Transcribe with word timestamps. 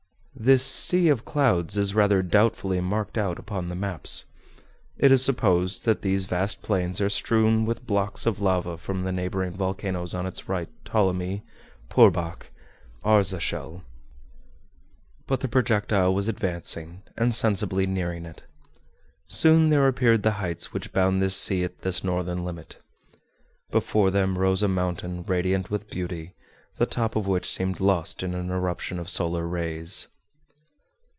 This 0.33 0.65
"Sea 0.65 1.07
of 1.09 1.23
Clouds" 1.23 1.77
is 1.77 1.93
rather 1.93 2.23
doubtfully 2.23 2.81
marked 2.81 3.15
out 3.15 3.37
upon 3.37 3.69
the 3.69 3.75
maps. 3.75 4.25
It 4.97 5.11
is 5.11 5.23
supposed 5.23 5.85
that 5.85 6.01
these 6.01 6.25
vast 6.25 6.63
plains 6.63 6.99
are 6.99 7.11
strewn 7.11 7.63
with 7.63 7.85
blocks 7.85 8.25
of 8.25 8.41
lava 8.41 8.75
from 8.79 9.03
the 9.03 9.11
neighboring 9.11 9.51
volcanoes 9.53 10.15
on 10.15 10.25
its 10.25 10.49
right, 10.49 10.69
Ptolemy, 10.83 11.43
Purbach, 11.89 12.47
Arzachel. 13.05 13.83
But 15.27 15.41
the 15.41 15.47
projectile 15.47 16.15
was 16.15 16.27
advancing, 16.27 17.03
and 17.15 17.35
sensibly 17.35 17.85
nearing 17.85 18.25
it. 18.25 18.41
Soon 19.27 19.69
there 19.69 19.87
appeared 19.87 20.23
the 20.23 20.31
heights 20.41 20.73
which 20.73 20.91
bound 20.93 21.21
this 21.21 21.35
sea 21.35 21.63
at 21.63 21.81
this 21.81 22.03
northern 22.03 22.43
limit. 22.43 22.79
Before 23.69 24.09
them 24.09 24.39
rose 24.39 24.63
a 24.63 24.67
mountain 24.67 25.21
radiant 25.21 25.69
with 25.69 25.91
beauty, 25.91 26.33
the 26.77 26.87
top 26.87 27.15
of 27.15 27.27
which 27.27 27.45
seemed 27.47 27.79
lost 27.79 28.23
in 28.23 28.33
an 28.33 28.49
eruption 28.49 28.97
of 28.97 29.07
solar 29.07 29.45
rays. 29.47 30.07